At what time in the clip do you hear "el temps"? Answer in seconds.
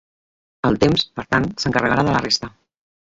0.69-1.03